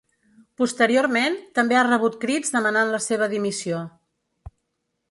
Posteriorment, 0.61 1.37
també 1.59 1.79
ha 1.81 1.85
rebut 1.89 2.17
crits 2.25 2.57
demanant 2.57 2.95
la 2.97 3.03
seva 3.11 3.29
dimissió. 3.37 3.85